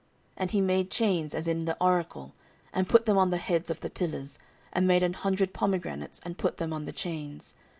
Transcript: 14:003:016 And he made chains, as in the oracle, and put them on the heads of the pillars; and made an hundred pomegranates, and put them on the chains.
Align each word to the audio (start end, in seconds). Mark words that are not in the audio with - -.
14:003:016 0.31 0.31
And 0.37 0.51
he 0.51 0.61
made 0.61 0.89
chains, 0.89 1.35
as 1.35 1.47
in 1.47 1.65
the 1.65 1.77
oracle, 1.79 2.33
and 2.73 2.89
put 2.89 3.05
them 3.05 3.19
on 3.19 3.29
the 3.29 3.37
heads 3.37 3.69
of 3.69 3.81
the 3.81 3.89
pillars; 3.91 4.39
and 4.73 4.87
made 4.87 5.03
an 5.03 5.13
hundred 5.13 5.53
pomegranates, 5.53 6.19
and 6.25 6.39
put 6.39 6.57
them 6.57 6.73
on 6.73 6.85
the 6.85 6.91
chains. 6.91 7.53